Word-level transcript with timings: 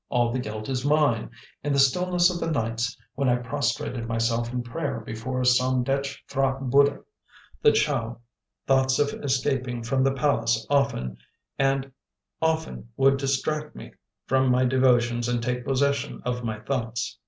All 0.09 0.31
the 0.33 0.39
guilt 0.39 0.67
is 0.67 0.83
mine. 0.83 1.29
In 1.63 1.73
the 1.73 1.77
stillness 1.77 2.31
of 2.31 2.39
the 2.39 2.49
nights, 2.49 2.97
when 3.13 3.29
I 3.29 3.35
prostrated 3.35 4.07
myself 4.07 4.51
in 4.51 4.63
prayer 4.63 4.99
before 5.01 5.43
Somdetch 5.43 6.25
P'hra 6.27 6.59
Buddh, 6.59 7.03
the 7.61 7.71
Chow, 7.71 8.17
thoughts 8.65 8.97
of 8.97 9.09
escaping 9.23 9.83
from 9.83 10.01
the 10.03 10.11
palace 10.15 10.65
often 10.71 11.17
and 11.59 11.91
often 12.41 12.89
would 12.97 13.17
distract 13.17 13.75
me 13.75 13.91
from 14.25 14.49
my 14.49 14.65
devotions 14.65 15.27
and 15.27 15.39
take 15.43 15.63
possession 15.65 16.23
of 16.25 16.43
my 16.43 16.57
thoughts. 16.59 17.19